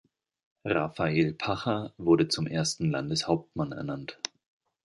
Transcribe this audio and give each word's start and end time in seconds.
Raphael 0.65 1.35
Pacher 1.35 1.93
wurde 1.99 2.27
zum 2.27 2.47
ersten 2.47 2.89
Landeshauptmann 2.89 3.71
ernannt. 3.71 4.19